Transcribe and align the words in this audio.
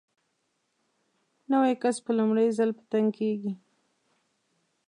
نوی 1.51 1.73
کس 1.81 1.95
په 2.05 2.11
لومړي 2.17 2.47
ځل 2.57 2.69
په 2.77 2.83
تنګ 2.91 3.07
کېږي. 3.19 3.51